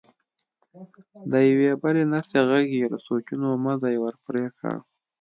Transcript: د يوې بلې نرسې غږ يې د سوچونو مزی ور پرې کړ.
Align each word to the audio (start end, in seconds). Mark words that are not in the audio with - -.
د 1.31 1.33
يوې 1.49 1.71
بلې 1.81 2.03
نرسې 2.11 2.39
غږ 2.49 2.67
يې 2.79 2.85
د 2.93 2.95
سوچونو 3.05 3.47
مزی 3.65 3.95
ور 3.99 4.15
پرې 4.25 4.45
کړ. 4.57 4.75